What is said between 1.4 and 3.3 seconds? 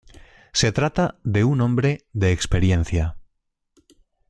un hombre de experiencia.